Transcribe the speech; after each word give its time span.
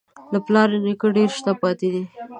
له 0.31 0.39
پلار 0.45 0.69
نیکه 0.85 1.07
ډېر 1.15 1.29
شته 1.37 1.51
پاتې 1.61 1.87
دي. 1.93 2.03